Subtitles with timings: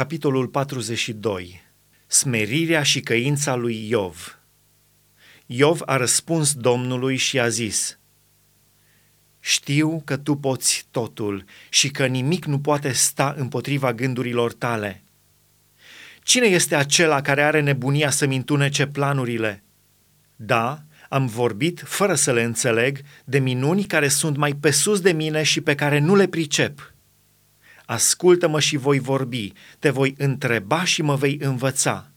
[0.00, 1.62] Capitolul 42
[2.06, 4.38] Smerirea și căința lui Iov
[5.46, 7.98] Iov a răspuns Domnului și a zis
[9.40, 15.02] Știu că tu poți totul și că nimic nu poate sta împotriva gândurilor tale.
[16.22, 19.62] Cine este acela care are nebunia să-mi întunece planurile?
[20.36, 25.12] Da, am vorbit, fără să le înțeleg, de minuni care sunt mai pe sus de
[25.12, 26.89] mine și pe care nu le pricep.
[27.90, 32.10] Ascultă-mă și voi vorbi, te voi întreba și mă vei învăța.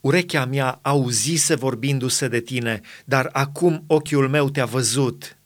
[0.00, 5.36] Urechea mea auzise vorbindu-se de tine, dar acum ochiul meu te-a văzut.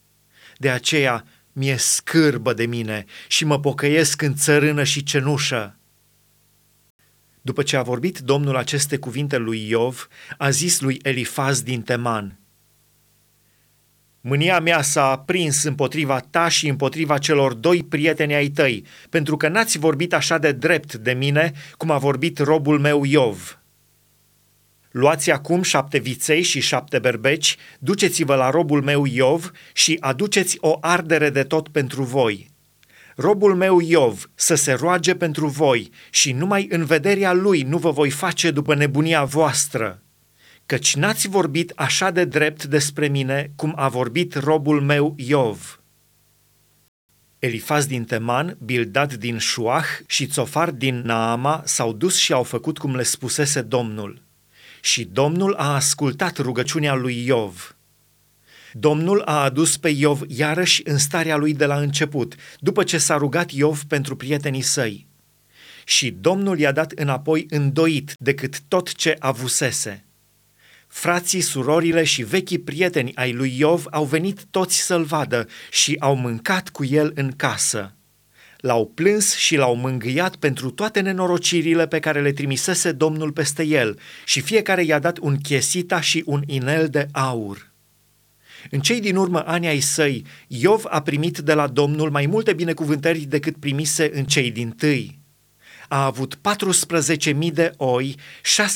[0.58, 5.78] De aceea mi-e scârbă de mine și mă pocăiesc în țărână și cenușă.
[7.40, 10.08] După ce a vorbit Domnul aceste cuvinte lui Iov,
[10.38, 12.38] a zis lui Elifaz din Teman–
[14.26, 19.48] Mânia mea s-a aprins împotriva ta și împotriva celor doi prieteni ai tăi, pentru că
[19.48, 23.58] n-ați vorbit așa de drept de mine, cum a vorbit robul meu Iov.
[24.90, 30.78] Luați acum șapte viței și șapte berbeci, duceți-vă la robul meu Iov și aduceți o
[30.80, 32.50] ardere de tot pentru voi.
[33.16, 37.90] Robul meu Iov să se roage pentru voi și numai în vederea lui nu vă
[37.90, 40.03] voi face după nebunia voastră
[40.66, 45.78] căci n-ați vorbit așa de drept despre mine cum a vorbit robul meu Iov.
[47.38, 52.78] Elifaz din Teman, Bildad din Șuah și Țofar din Naama s-au dus și au făcut
[52.78, 54.22] cum le spusese Domnul.
[54.80, 57.76] Și Domnul a ascultat rugăciunea lui Iov.
[58.72, 63.16] Domnul a adus pe Iov iarăși în starea lui de la început, după ce s-a
[63.16, 65.06] rugat Iov pentru prietenii săi.
[65.84, 70.04] Și Domnul i-a dat înapoi îndoit decât tot ce avusese.
[70.96, 76.16] Frații, surorile și vechii prieteni ai lui Iov au venit toți să-l vadă și au
[76.16, 77.94] mâncat cu el în casă.
[78.56, 83.98] L-au plâns și l-au mângâiat pentru toate nenorocirile pe care le trimisese Domnul peste el
[84.24, 87.72] și fiecare i-a dat un chesita și un inel de aur.
[88.70, 92.52] În cei din urmă ani ai săi, Iov a primit de la Domnul mai multe
[92.52, 95.23] binecuvântări decât primise în cei din tâi
[95.94, 96.38] a avut
[97.44, 98.16] 14.000 de oi,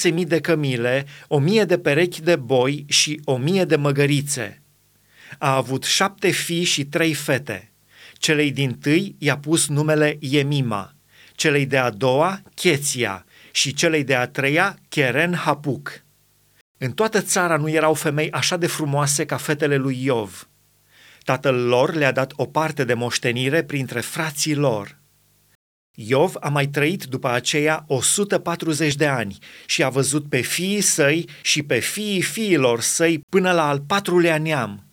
[0.03, 1.07] 6.000 de cămile,
[1.61, 3.21] 1.000 de perechi de boi și
[3.61, 4.63] 1.000 de măgărițe.
[5.39, 7.73] A avut șapte fii și trei fete.
[8.13, 10.95] Celei din tâi i-a pus numele Iemima,
[11.33, 16.03] celei de-a doua Cheția și celei de-a treia Keren Hapuc.
[16.79, 20.49] În toată țara nu erau femei așa de frumoase ca fetele lui Iov.
[21.25, 24.98] Tatăl lor le-a dat o parte de moștenire printre frații lor.
[26.01, 31.29] Iov a mai trăit după aceea 140 de ani și a văzut pe fiii săi
[31.43, 34.87] și pe fiii fiilor săi până la al patrulea neam.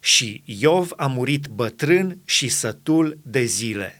[0.00, 3.99] Și Iov a murit bătrân și sătul de zile.